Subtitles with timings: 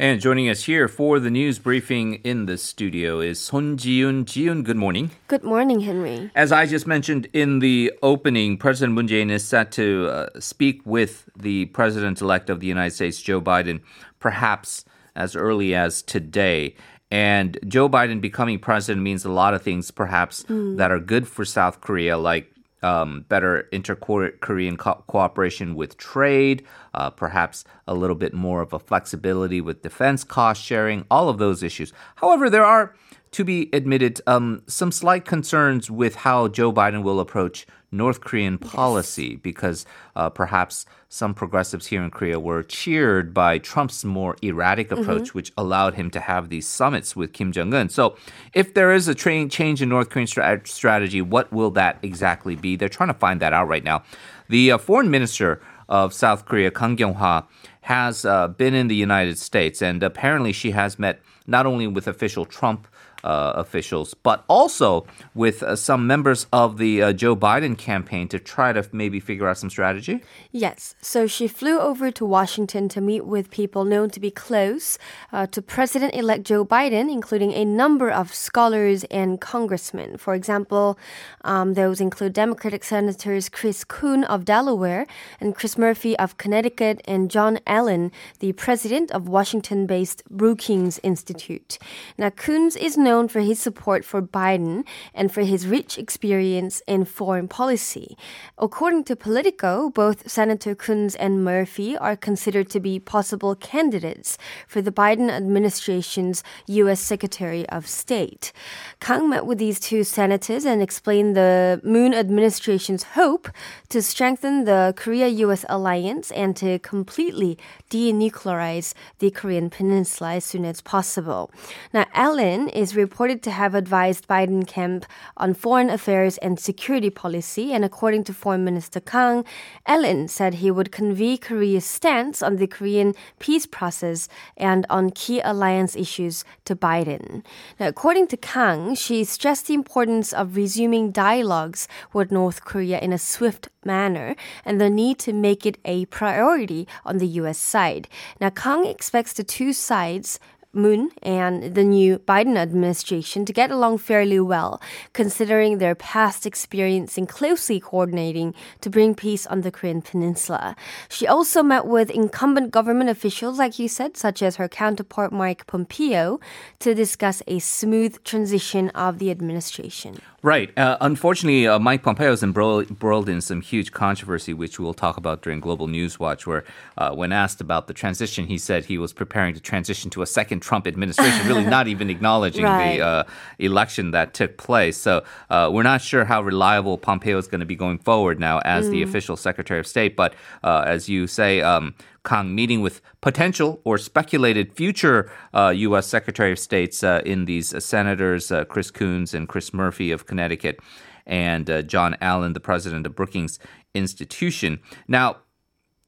[0.00, 4.24] And joining us here for the news briefing in the studio is Son Ji-yoon.
[4.24, 5.10] Ji-yoon, good morning.
[5.28, 6.30] Good morning, Henry.
[6.34, 10.80] As I just mentioned in the opening, President Moon Jae-in is set to uh, speak
[10.86, 13.82] with the president-elect of the United States, Joe Biden,
[14.20, 16.76] perhaps as early as today.
[17.10, 20.78] And Joe Biden becoming president means a lot of things, perhaps, mm.
[20.78, 22.50] that are good for South Korea, like
[22.82, 28.78] um, better inter-Korean co- cooperation with trade, uh, perhaps a little bit more of a
[28.78, 31.92] flexibility with defense cost sharing, all of those issues.
[32.16, 32.94] However, there are,
[33.32, 38.56] to be admitted, um, some slight concerns with how Joe Biden will approach North Korean
[38.58, 39.40] policy yes.
[39.42, 45.02] because uh, perhaps some progressives here in Korea were cheered by Trump's more erratic mm-hmm.
[45.02, 45.38] approach, mm-hmm.
[45.38, 47.88] which allowed him to have these summits with Kim Jong un.
[47.88, 48.16] So,
[48.54, 52.54] if there is a tra- change in North Korean stra- strategy, what will that exactly
[52.54, 52.76] be?
[52.76, 54.04] They're trying to find that out right now.
[54.48, 57.46] The uh, foreign minister of South Korea, Kang Kyung-hwa,
[57.82, 62.06] has uh, been in the United States, and apparently she has met not only with
[62.06, 62.86] official Trump
[63.24, 68.38] uh, officials, but also with uh, some members of the uh, Joe Biden campaign to
[68.38, 70.22] try to maybe figure out some strategy?
[70.52, 70.94] Yes.
[71.00, 74.98] So she flew over to Washington to meet with people known to be close
[75.32, 80.16] uh, to President elect Joe Biden, including a number of scholars and congressmen.
[80.16, 80.98] For example,
[81.44, 85.06] um, those include Democratic Senators Chris Coons of Delaware
[85.40, 91.78] and Chris Murphy of Connecticut and John Allen, the president of Washington based Brookings Institute.
[92.16, 96.80] Now, Coons is known known for his support for Biden and for his rich experience
[96.86, 98.08] in foreign policy.
[98.56, 104.38] According to Politico, both Senator Coons and Murphy are considered to be possible candidates
[104.68, 106.44] for the Biden administration's
[106.82, 107.00] U.S.
[107.00, 108.52] Secretary of State.
[109.00, 113.48] Kang met with these two senators and explained the Moon administration's hope
[113.88, 115.64] to strengthen the Korea-U.S.
[115.68, 117.58] alliance and to completely
[117.90, 121.50] denuclearize the Korean peninsula as soon as possible.
[121.92, 125.06] Now, Allen is reported to have advised Biden camp
[125.36, 129.44] on foreign affairs and security policy, and according to Foreign Minister Kang,
[129.86, 135.40] Allen said he would convey Korea's stance on the Korean peace process and on key
[135.40, 137.42] alliance issues to Biden.
[137.78, 143.12] Now, according to Kang, she stressed the importance of resuming dialogues with North Korea in
[143.12, 147.58] a swift manner and the need to make it a priority on the U.S.
[147.58, 148.08] side.
[148.40, 150.38] Now, Kang expects the two sides
[150.72, 154.80] Moon and the new Biden administration to get along fairly well,
[155.12, 160.76] considering their past experience in closely coordinating to bring peace on the Korean Peninsula.
[161.08, 165.66] She also met with incumbent government officials, like you said, such as her counterpart Mike
[165.66, 166.38] Pompeo,
[166.78, 170.18] to discuss a smooth transition of the administration.
[170.42, 170.76] Right.
[170.78, 175.42] Uh, unfortunately, uh, Mike Pompeo is embroiled in some huge controversy, which we'll talk about
[175.42, 176.64] during Global News Watch, where
[176.96, 180.26] uh, when asked about the transition, he said he was preparing to transition to a
[180.26, 182.98] second Trump administration, really not even acknowledging right.
[182.98, 183.24] the uh,
[183.58, 184.96] election that took place.
[184.96, 188.60] So uh, we're not sure how reliable Pompeo is going to be going forward now
[188.60, 188.92] as mm.
[188.92, 190.16] the official Secretary of State.
[190.16, 191.94] But uh, as you say, um,
[192.24, 196.06] Kang meeting with potential or speculated future uh, U.S.
[196.06, 200.26] Secretary of States uh, in these uh, senators, uh, Chris Coons and Chris Murphy of
[200.26, 200.80] Connecticut,
[201.26, 203.58] and uh, John Allen, the president of Brookings
[203.94, 204.80] Institution.
[205.08, 205.38] Now,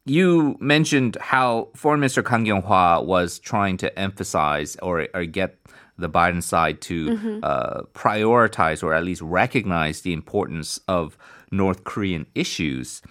[0.05, 5.59] you mentioned how Foreign Minister Kang Kyung-hwa was trying to emphasize or, or get
[5.99, 7.39] the Biden side to mm-hmm.
[7.43, 11.17] uh, prioritize or at least recognize the importance of
[11.51, 13.03] North Korean issues.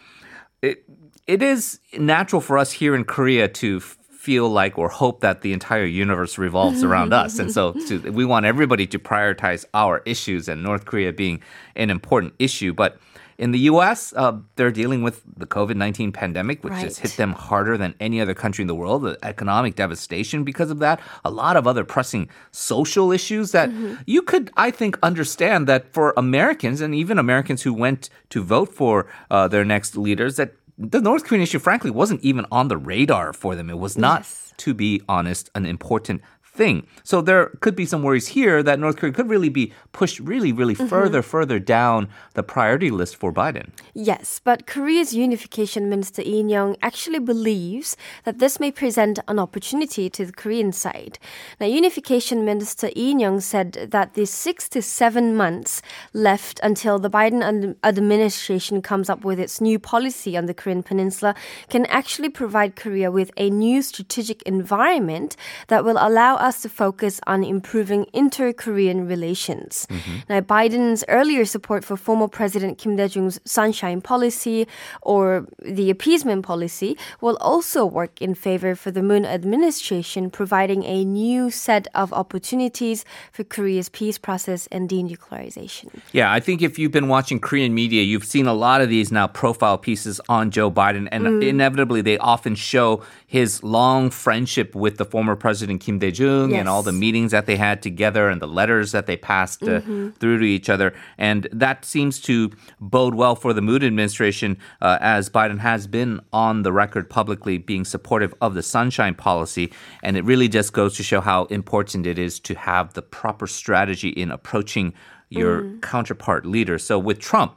[0.62, 0.84] It,
[1.28, 5.52] it is natural for us here in Korea to feel like or hope that the
[5.52, 7.40] entire universe revolves around us.
[7.40, 11.42] And so to, we want everybody to prioritize our issues and North Korea being
[11.76, 12.74] an important issue.
[12.74, 13.00] But
[13.42, 16.84] in the US, uh, they're dealing with the COVID 19 pandemic, which right.
[16.84, 20.70] has hit them harder than any other country in the world, the economic devastation because
[20.70, 23.96] of that, a lot of other pressing social issues that mm-hmm.
[24.06, 28.76] you could, I think, understand that for Americans and even Americans who went to vote
[28.76, 32.78] for uh, their next leaders, that the North Korean issue, frankly, wasn't even on the
[32.78, 33.72] radar for them.
[33.72, 34.54] It was not, yes.
[34.58, 36.22] to be honest, an important
[36.54, 36.86] thing.
[37.04, 40.52] So there could be some worries here that North Korea could really be pushed really,
[40.52, 40.88] really mm-hmm.
[40.88, 43.70] further, further down the priority list for Biden.
[43.94, 47.96] Yes, but Korea's unification minister Lee Young actually believes
[48.26, 51.18] that this may present an opportunity to the Korean side.
[51.60, 55.82] Now, unification minister Lee Young said that the six to seven months
[56.14, 61.34] left until the Biden administration comes up with its new policy on the Korean peninsula
[61.70, 65.36] can actually provide Korea with a new strategic environment
[65.68, 69.88] that will allow us to focus on improving inter-Korean relations.
[70.28, 74.68] Now, Biden's earlier support for former President Kim Dae-jung's sunshine policy
[75.02, 81.06] or the appeasement policy will also work in favor for the Moon administration, providing a
[81.06, 85.88] new set of opportunities for Korea's peace process and denuclearization.
[86.12, 89.12] Yeah, I think if you've been watching Korean media, you've seen a lot of these
[89.12, 91.44] now profile pieces on Joe Biden, and Mm.
[91.54, 96.68] inevitably they often show his long friendship with the former president Kim Dae Jung and
[96.70, 100.10] all the meetings that they had together and the letters that they passed uh, Mm-hmm.
[100.20, 104.98] through to each other, and that seems to bode well for the Moon administration, uh,
[105.02, 109.72] as Biden has been on the record publicly being supportive of the Sunshine Policy,
[110.04, 113.48] and it really just goes to show how important it is to have the proper
[113.48, 114.94] strategy in approaching
[115.30, 115.82] your Mm.
[115.82, 116.78] counterpart leader.
[116.78, 117.52] So with Trump,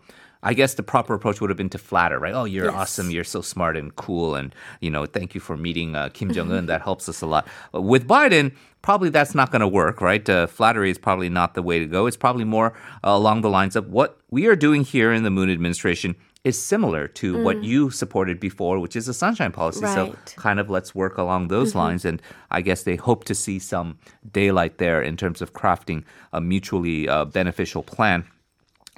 [0.44, 2.34] I guess the proper approach would have been to flatter, right?
[2.34, 2.74] Oh, you're Yes.
[2.74, 3.10] awesome.
[3.10, 4.34] You're so smart and cool.
[4.34, 6.66] And, you know, thank you for meeting uh, Kim Jong un.
[6.66, 7.48] that helps us a lot.
[7.72, 8.52] With Biden,
[8.82, 10.28] probably that's not going to work, right?
[10.28, 12.06] Uh, flattery is probably not the way to go.
[12.06, 15.30] It's probably more uh, along the lines of what we are doing here in the
[15.30, 16.14] Moon administration
[16.44, 19.86] is similar to what you supported before, which is a sunshine policy.
[19.86, 22.04] So kind of let's work along those lines.
[22.04, 22.20] And
[22.50, 23.96] I guess they hope to see some
[24.30, 26.04] daylight there in terms of crafting
[26.34, 28.26] a mutually uh, beneficial plan.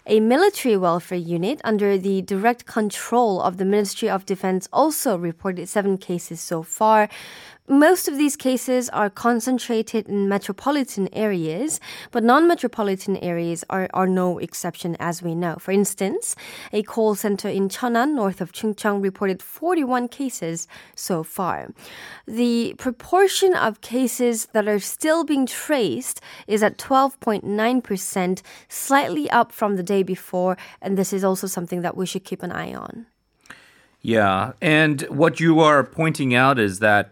[0.06, 5.68] A military welfare unit under the direct control of the Ministry of Defense also reported
[5.68, 7.08] seven cases so far.
[7.66, 11.80] Most of these cases are concentrated in metropolitan areas,
[12.10, 15.56] but non metropolitan areas are, are no exception, as we know.
[15.58, 16.36] For instance,
[16.74, 21.72] a call center in Cheonan, north of Chungcheong, reported 41 cases so far.
[22.26, 29.76] The proportion of cases that are still being traced is at 12.9%, slightly up from
[29.76, 33.06] the day before, and this is also something that we should keep an eye on.
[34.02, 34.52] Yeah.
[34.60, 37.10] And what you are pointing out is that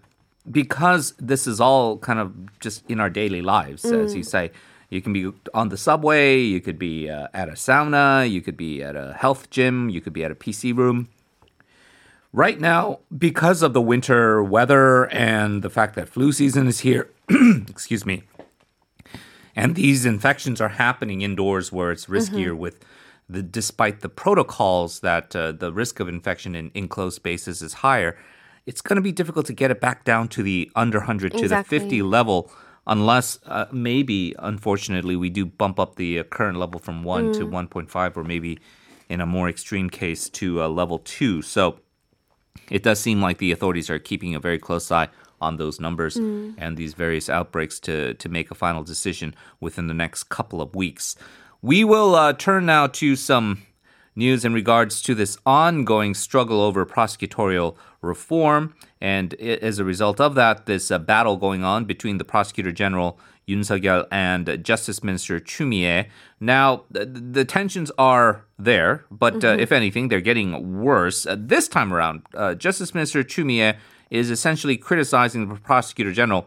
[0.51, 4.51] because this is all kind of just in our daily lives, as you say,
[4.91, 8.57] you can be on the subway, you could be uh, at a sauna, you could
[8.57, 11.09] be at a health gym, you could be at a PC room.
[12.33, 17.11] Right now, because of the winter weather and the fact that flu season is here,
[17.69, 18.25] excuse me,
[19.55, 22.85] and these infections are happening indoors where it's riskier with
[23.29, 28.17] the despite the protocols that uh, the risk of infection in enclosed spaces is higher
[28.67, 31.49] it's going to be difficult to get it back down to the under 100 to
[31.49, 32.51] the 50 level
[32.87, 37.47] unless uh, maybe unfortunately we do bump up the uh, current level from 1 to
[37.47, 38.59] 1.5 or maybe
[39.09, 41.79] in a more extreme case to uh, level 2 so
[42.71, 45.09] it does seem like the authorities are keeping a very close eye
[45.41, 46.17] on those numbers
[46.57, 50.75] and these various outbreaks to, to make a final decision within the next couple of
[50.75, 51.17] weeks.
[51.61, 53.63] We will uh, turn now to some
[54.15, 58.75] news in regards to this ongoing struggle over prosecutorial reform.
[59.01, 63.19] And as a result of that, this uh, battle going on between the Prosecutor General
[63.49, 66.09] Yoon Suk-yeol and Justice Minister Chu Mie.
[66.41, 71.27] Now, the, the tensions are there, but uh, if anything, they're getting worse.
[71.27, 73.77] Uh, this time around, uh, Justice Minister Chu Mie
[74.11, 76.47] is essentially criticizing the Prosecutor General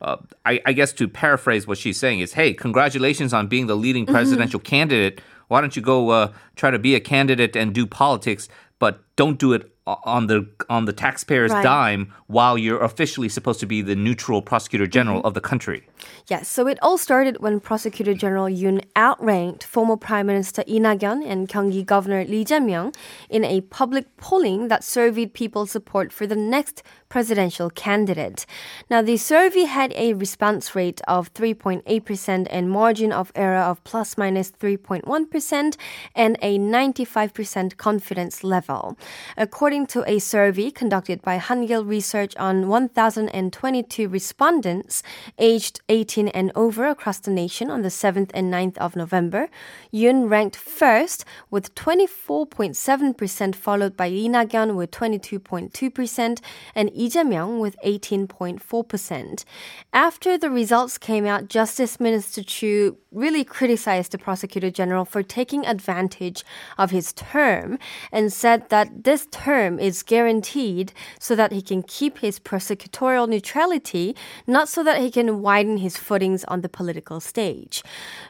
[0.00, 3.76] uh, I, I guess to paraphrase what she's saying is, hey, congratulations on being the
[3.76, 5.20] leading presidential candidate.
[5.48, 9.38] Why don't you go uh, try to be a candidate and do politics, but don't
[9.38, 9.72] do it
[10.04, 11.62] on the on the taxpayer's Right.
[11.62, 15.88] dime while you're officially supposed to be the neutral prosecutor general of the country.
[16.26, 21.24] Yes, so it all started when Prosecutor General Yoon outranked former Prime Minister Lee Nak-yeon
[21.26, 22.94] and Gyeonggi Governor Lee Jae-myung
[23.30, 28.44] in a public polling that surveyed people's support for the next presidential candidate.
[28.90, 34.18] Now, the survey had a response rate of 3.8% and margin of error of plus
[34.18, 35.76] minus 3.1
[36.14, 38.98] and a 95% confidence level.
[39.36, 45.02] According to a survey conducted by Hangil Research on 1,022 respondents
[45.38, 49.48] aged 18 and over across the nation on the 7th and 9th of November,
[49.92, 56.40] Yoon ranked first with 24.7%, followed by Lee Nak-yeon with 22.2%
[56.74, 59.44] and Lee Jae-myung with 18.4%.
[59.92, 65.64] After the results came out, Justice Minister Chu really criticized the prosecutor general for taking
[65.64, 66.44] advantage
[66.76, 67.78] of his term
[68.10, 74.16] and said that this term is guaranteed so that he can keep his prosecutorial neutrality,
[74.46, 77.82] not so that he can widen his footings on the political stage.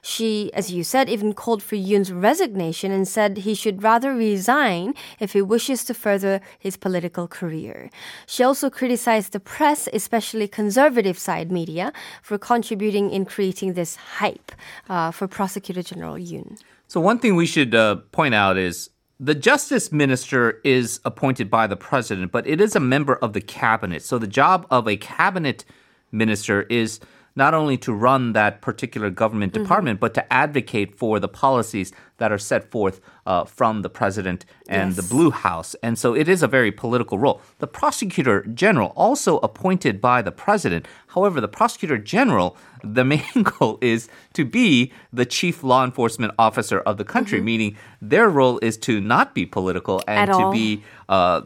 [0.02, 4.94] She, as you said, even called for Yoon's resignation and said he should rather resign
[5.18, 7.90] if he wishes to further his political career.
[8.26, 14.50] She also criticized the press, especially conservative side media, for contributing in creating this hype
[14.88, 16.58] uh, for Prosecutor General Yoon.
[16.88, 21.66] So one thing we should uh, point out is the justice minister is appointed by
[21.66, 24.02] the president, but it is a member of the cabinet.
[24.02, 25.64] So the job of a cabinet
[26.10, 27.00] minister is
[27.34, 32.32] not only to run that particular government department, but to advocate for the policies that
[32.32, 35.74] are set forth uh, from the president and the Blue House.
[35.82, 37.40] And so it is a very political role.
[37.58, 40.86] The prosecutor general, also appointed by the president.
[41.08, 46.80] However, the prosecutor general, the main goal is to be the chief law enforcement officer
[46.80, 50.32] of the country, meaning their role is to not be political and Mm-hmm.
[50.32, 50.52] At to all.
[50.52, 51.42] be uh,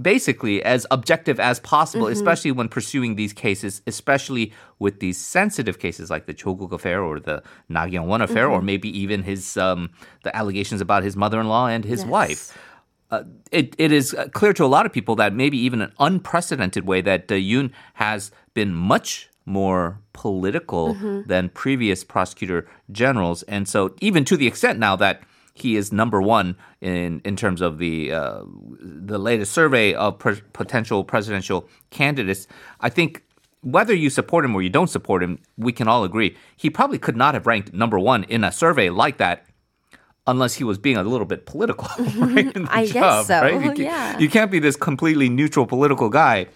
[0.00, 2.12] basically as objective as possible, Mm-hmm.
[2.12, 7.02] especially when pursuing these cases, especially with these sensitive cases like the Cho Kuk affair
[7.02, 8.54] or the Na Kyung-won affair, Mm-hmm.
[8.54, 9.90] or maybe even his um,
[10.24, 12.08] the allegations about his mother-in-law and his Yes.
[12.08, 12.58] wife.
[13.10, 13.22] Uh,
[13.52, 16.84] it, it is uh, clear to a lot of people that maybe even an unprecedented
[16.86, 21.22] way that uh, Yoon has been much more political Mm-hmm.
[21.28, 25.22] than previous prosecutor generals, and so even to the extent now that
[25.58, 28.42] he is number one in in terms of the uh,
[28.80, 32.46] the latest survey of pre- potential presidential candidates.
[32.80, 33.22] I think
[33.62, 36.98] whether you support him or you don't support him, we can all agree he probably
[36.98, 39.44] could not have ranked number one in a survey like that
[40.28, 42.52] unless he was being a little bit political, right?
[42.70, 43.54] I job, guess so, Right?
[43.54, 44.18] You, can't, yeah.
[44.18, 46.46] you can't be this completely neutral political guy.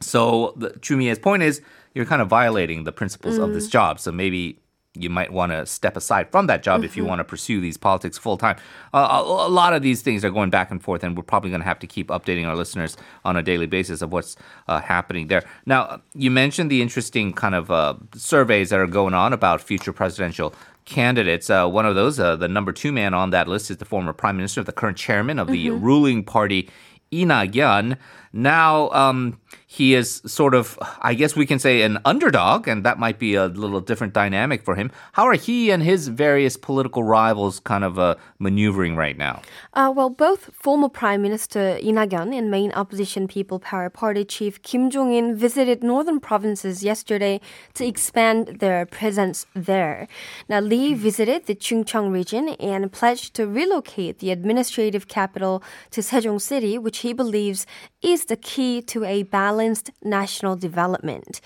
[0.00, 1.60] So the Chu Mie's point is
[1.94, 3.54] you're kind of violating the principles of Mm.
[3.54, 4.00] this job.
[4.00, 4.58] So maybe
[4.94, 7.08] you might want to step aside from that job if you Mm-hmm.
[7.10, 8.56] want to pursue these politics full time.
[8.92, 11.48] Uh, a, a lot of these things are going back and forth, and we're probably
[11.50, 14.80] going to have to keep updating our listeners on a daily basis of what's uh,
[14.80, 15.44] happening there.
[15.64, 19.92] Now, you mentioned the interesting kind of uh, surveys that are going on about future
[19.92, 20.52] presidential
[20.86, 21.48] candidates.
[21.48, 24.12] Uh, one of those, uh, the number two man on that list, is the former
[24.12, 26.68] prime minister, the current chairman of the ruling party,
[27.12, 27.96] Lee Nak-yeon.
[28.32, 32.98] Now, um, he is sort of, I guess we can say, an underdog, and that
[32.98, 34.90] might be a little different dynamic for him.
[35.12, 39.42] How are he and his various political rivals kind of uh, maneuvering right now?
[39.74, 44.90] Uh, well, both former Prime Minister Nak-yeon and main opposition People Power Party chief Kim
[44.90, 47.40] Jong-in visited northern provinces yesterday
[47.74, 50.08] to expand their presence there.
[50.48, 56.40] Now, Lee visited the Chungcheong region and pledged to relocate the administrative capital to Sejong
[56.40, 57.66] City, which he believes
[58.02, 61.40] is the key to a balanced national development.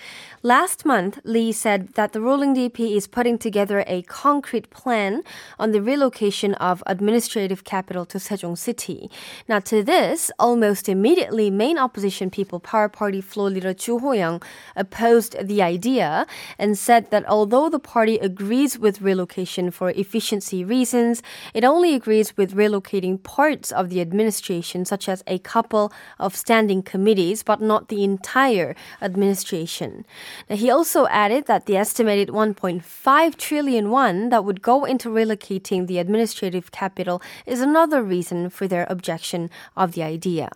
[0.55, 5.23] Last month, Lee said that the ruling DP is putting together a concrete plan
[5.63, 9.01] on the relocation of administrative capital to Sejong City.
[9.51, 14.43] Now, to this, almost immediately, main opposition People Power Party floor leader Chu Ho-young
[14.85, 16.27] opposed the idea
[16.59, 21.23] and said that although the party agrees with relocation for efficiency reasons,
[21.59, 26.83] it only agrees with relocating parts of the administration, such as a couple of standing
[26.83, 30.05] committees, but not the entire administration.
[30.49, 35.87] Now, he also added that the estimated 1.5 trillion won that would go into relocating
[35.87, 40.49] the administrative capital is another reason for their objection of the idea.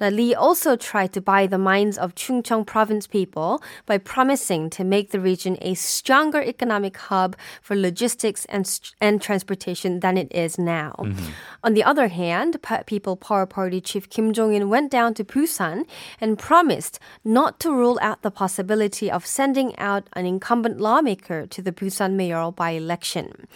[0.00, 4.84] Now, Lee also tried to buy the minds of Chungcheong province people by promising to
[4.84, 8.64] make the region a stronger economic hub for logistics and,
[9.00, 10.94] and transportation than it is now.
[10.98, 11.30] Mm-hmm.
[11.64, 15.86] On the other hand, People Power Party chief Kim Jong-in went down to Busan
[16.20, 21.46] and promised promised not to rule out the possibility of sending out an incumbent lawmaker
[21.46, 23.46] to the Busan mayoral by election.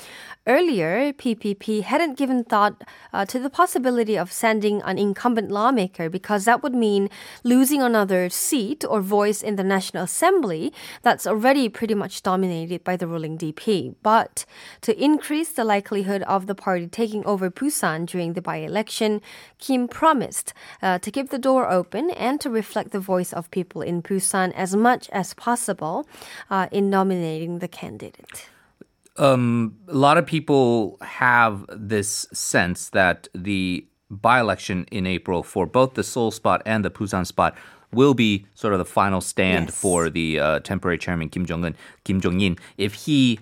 [0.49, 6.45] Earlier, PPP hadn't given thought uh, to the possibility of sending an incumbent lawmaker because
[6.45, 7.11] that would mean
[7.43, 12.97] losing another seat or voice in the National Assembly that's already pretty much dominated by
[12.97, 13.97] the ruling DP.
[14.05, 14.45] But
[14.83, 19.21] to increase the likelihood of the party taking over Busan during the by election,
[19.59, 23.81] Kim promised uh, to keep the door open and to reflect the voice of people
[23.91, 25.97] in Busan as much as possible
[26.51, 28.39] uh, in nominating the candidate
[29.19, 35.65] um, a lot of people have this sense that the by election in April for
[35.67, 37.57] both the Seoul spot and the Busan spot
[37.93, 39.81] will be sort of the final stand Yes.
[39.83, 42.57] for the uh, temporary chairman Kim Jong Un, Kim Jong In.
[42.77, 43.41] If he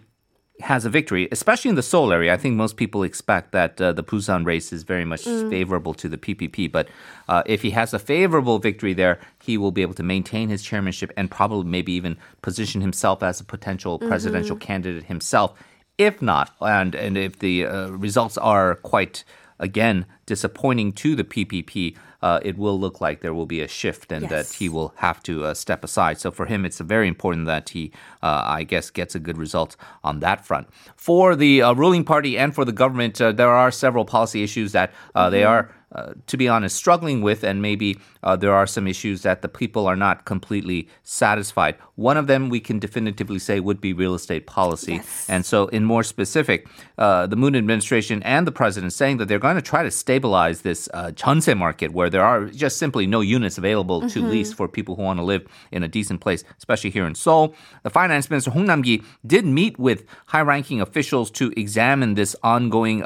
[0.61, 3.93] has a victory, especially in the Seoul area, I think most people expect that uh,
[3.93, 6.71] the Busan race is very much favorable to the PPP.
[6.71, 6.89] But
[7.29, 10.63] uh, if he has a favorable victory there, he will be able to maintain his
[10.63, 15.59] chairmanship and probably maybe even position himself as a potential presidential candidate himself.
[15.99, 19.25] If not, and and if the uh, results are quite
[19.59, 24.11] again disappointing to the PPP, uh, it will look like there will be a shift
[24.11, 26.19] and that he will have to uh, step aside.
[26.19, 29.77] So for him, it's very important that he, uh, I guess, gets a good result
[30.03, 30.69] on that front.
[30.97, 34.73] For the uh, ruling party and for the government, uh, there are several policy issues
[34.73, 35.71] that uh, they are.
[35.95, 39.49] Uh, to be honest, struggling with, and maybe uh, there are some issues that the
[39.49, 41.77] people are not completely satisfied.
[41.95, 44.95] One of them we can definitively say would be real estate policy.
[44.95, 45.27] Yes.
[45.29, 46.67] And so, in more specific,
[46.99, 50.63] uh, the Moon administration and the president saying that they're going to try to stabilize
[50.63, 54.67] this uh, chunse market where there are just simply no units available to lease for
[54.67, 57.55] people who want to live in a decent place, especially here in Seoul.
[57.85, 63.05] The finance minister Hong Nam-gi did meet with high-ranking officials to examine this ongoing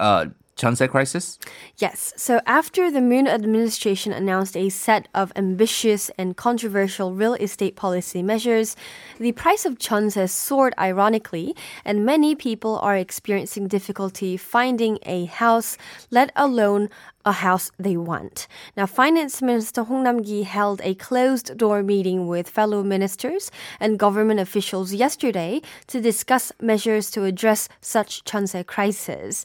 [0.59, 1.38] chunse crisis.
[1.79, 2.12] Yes.
[2.17, 8.23] So after the Moon administration announced a set of ambitious and controversial real estate policy
[8.23, 8.77] measures,
[9.19, 9.79] the price of
[10.15, 15.79] has soared ironically, and many people are experiencing difficulty finding a house,
[16.11, 16.91] let alone
[17.25, 18.46] a house they want.
[18.76, 24.94] Now, Finance Minister Hong Nam-gi held a closed-door meeting with fellow ministers and government officials
[24.94, 29.44] yesterday to discuss measures to address such chunse crisis.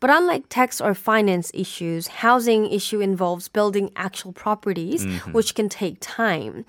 [0.00, 5.32] But unlike tax or finance issues, housing issue involves building actual properties, mm-hmm.
[5.32, 6.64] which can take time.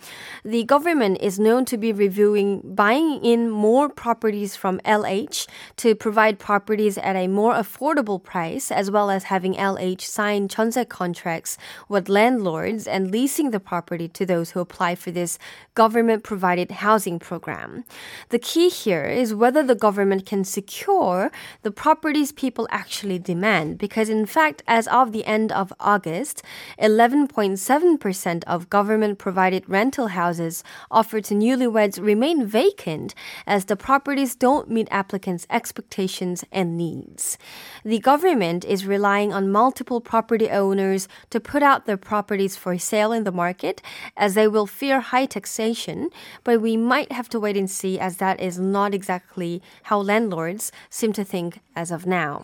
[0.46, 6.40] The government is known to be reviewing buying in more properties from LH to provide
[6.40, 12.10] properties at a more affordable price, as well as having LH sign chunse contracts with
[12.10, 15.38] landlords and leasing the property to those who apply for this
[15.76, 17.86] government provided housing program.
[18.30, 24.10] The key here is whether the government can secure the properties people actually demand, because
[24.10, 26.42] in fact, as of the end of August,
[26.80, 33.14] 11.7% of government provided rental houses offered to newlyweds remain vacant
[33.46, 37.38] as the properties don't meet applicants' expectations and needs.
[37.84, 43.12] The government is relying on multiple property owners to put out their properties for sale
[43.12, 43.82] in the market
[44.18, 46.10] as they will fear high taxation,
[46.44, 50.72] but we might have to wait and see as that is not exactly how landlords
[50.90, 52.42] seem to think as of now.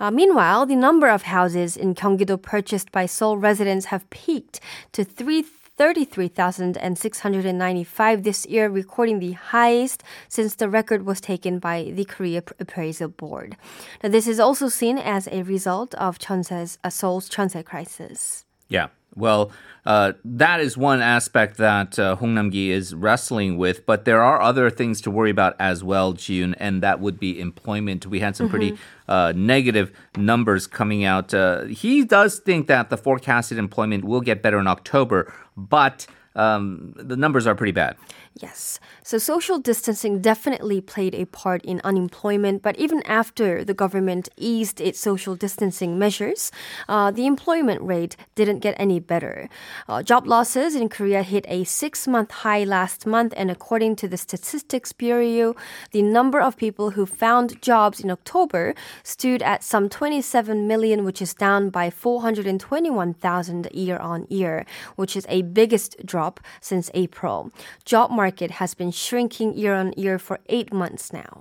[0.00, 4.60] Uh, meanwhile, the number of houses in Gyeonggi-do purchased by Seoul residents have peaked
[4.92, 5.42] to 3
[5.76, 13.08] 33,695 this year, recording the highest since the record was taken by the Korea Appraisal
[13.08, 13.56] Board.
[14.02, 18.44] Now, this is also seen as a result of Chonse's, uh, Seoul's Chonse crisis.
[18.68, 18.88] Yeah.
[19.16, 19.50] Well,
[19.86, 24.42] uh, that is one aspect that uh, Hong Nam-gi is wrestling with, but there are
[24.42, 28.04] other things to worry about as well, Ji-yoon, and that would be employment.
[28.06, 28.76] We had some pretty
[29.08, 31.32] uh, negative numbers coming out.
[31.32, 36.92] Uh, he does think that the forecasted employment will get better in October, but um,
[36.96, 37.96] the numbers are pretty bad.
[38.38, 38.80] Yes.
[39.02, 44.78] So social distancing definitely played a part in unemployment, but even after the government eased
[44.78, 46.52] its social distancing measures,
[46.86, 49.48] uh, the employment rate didn't get any better.
[49.88, 54.08] Uh, job losses in Korea hit a six month high last month, and according to
[54.08, 55.56] the Statistics Bureau,
[55.92, 61.22] the number of people who found jobs in October stood at some 27 million, which
[61.22, 67.50] is down by 421,000 year on year, which is a biggest drop since April.
[67.86, 71.32] Job market has been shrinking year on year for eight months now.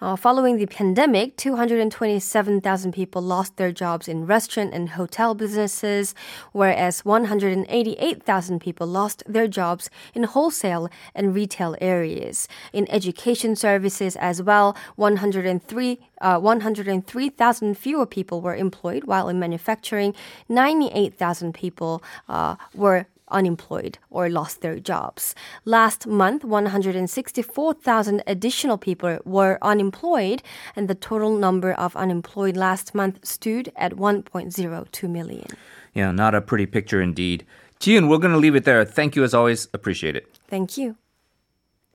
[0.00, 6.14] Uh, following the pandemic, 227,000 people lost their jobs in restaurant and hotel businesses,
[6.52, 12.48] whereas 188,000 people lost their jobs in wholesale and retail areas.
[12.72, 20.14] In education services as well, 103 uh, 103,000 fewer people were employed, while in manufacturing,
[20.48, 25.34] 98,000 people uh, were unemployed or lost their jobs.
[25.64, 30.42] Last month, 164,000 additional people were unemployed,
[30.76, 35.46] and the total number of unemployed last month stood at 1.02 million.
[35.94, 37.44] Yeah, not a pretty picture indeed.
[37.80, 38.84] Ji-yoon, we're going to leave it there.
[38.84, 39.68] Thank you as always.
[39.74, 40.38] Appreciate it.
[40.48, 40.96] Thank you.